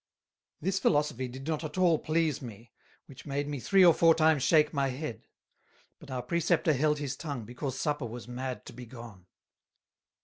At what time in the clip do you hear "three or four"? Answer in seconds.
3.59-4.15